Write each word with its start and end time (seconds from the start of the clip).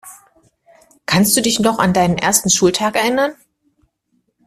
Kannst 1.05 1.37
du 1.37 1.41
dich 1.43 1.59
noch 1.59 1.77
an 1.77 1.93
deinen 1.93 2.17
ersten 2.17 2.49
Schultag 2.49 2.95
erinnern? 2.95 3.35